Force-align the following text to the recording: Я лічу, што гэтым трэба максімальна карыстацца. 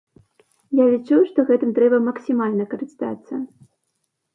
Я 0.81 0.87
лічу, 0.93 1.19
што 1.29 1.47
гэтым 1.51 1.77
трэба 1.77 2.03
максімальна 2.09 2.63
карыстацца. 2.77 3.33